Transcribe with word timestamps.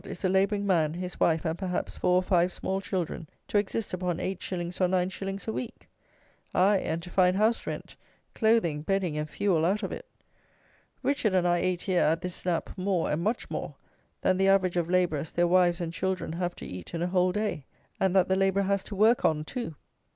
is 0.03 0.25
a 0.25 0.29
labouring 0.29 0.65
man, 0.65 0.95
his 0.95 1.19
wife, 1.19 1.45
and, 1.45 1.59
perhaps, 1.59 1.95
four 1.95 2.15
or 2.15 2.23
five 2.23 2.51
small 2.51 2.81
children, 2.81 3.29
to 3.47 3.59
exist 3.59 3.93
upon 3.93 4.17
8_s._ 4.17 4.81
or 4.81 4.87
9_s._ 4.87 5.47
a 5.47 5.51
week! 5.51 5.87
Aye, 6.55 6.79
and 6.79 7.03
to 7.03 7.11
find 7.11 7.37
house 7.37 7.67
rent, 7.67 7.95
clothing, 8.33 8.81
bedding 8.81 9.15
and 9.15 9.29
fuel 9.29 9.63
out 9.63 9.83
of 9.83 9.91
it? 9.91 10.07
Richard 11.03 11.35
and 11.35 11.47
I 11.47 11.59
ate 11.59 11.83
here, 11.83 12.01
at 12.01 12.21
this 12.21 12.33
snap, 12.33 12.75
more, 12.75 13.11
and 13.11 13.21
much 13.21 13.51
more, 13.51 13.75
than 14.21 14.37
the 14.37 14.47
average 14.47 14.75
of 14.75 14.89
labourers, 14.89 15.31
their 15.31 15.47
wives 15.47 15.79
and 15.79 15.93
children, 15.93 16.33
have 16.33 16.55
to 16.55 16.65
eat 16.65 16.95
in 16.95 17.03
a 17.03 17.07
whole 17.07 17.31
day, 17.31 17.67
and 17.99 18.15
that 18.15 18.27
the 18.27 18.35
labourer 18.35 18.63
has 18.63 18.83
to 18.85 18.95
work 18.95 19.23
on 19.23 19.43
too! 19.45 19.75